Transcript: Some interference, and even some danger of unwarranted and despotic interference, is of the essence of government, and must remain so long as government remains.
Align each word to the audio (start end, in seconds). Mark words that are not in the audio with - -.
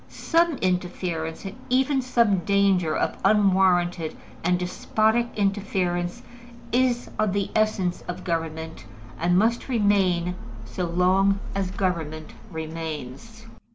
Some 0.09 0.57
interference, 0.63 1.45
and 1.45 1.55
even 1.69 2.01
some 2.01 2.39
danger 2.39 2.97
of 2.97 3.19
unwarranted 3.23 4.17
and 4.43 4.57
despotic 4.57 5.27
interference, 5.35 6.23
is 6.71 7.11
of 7.19 7.33
the 7.33 7.51
essence 7.55 8.01
of 8.07 8.23
government, 8.23 8.85
and 9.19 9.37
must 9.37 9.69
remain 9.69 10.33
so 10.65 10.85
long 10.85 11.39
as 11.53 11.69
government 11.69 12.33
remains. 12.51 13.45